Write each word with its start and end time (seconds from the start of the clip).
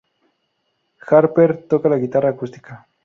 Harper 1.11 1.67
toca 1.67 1.87
la 1.87 1.97
guitarra 1.97 2.29
acústica. 2.29 2.87